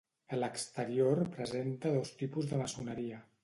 [0.35, 3.25] A l'exterior presenta dos tipus de maçoneria.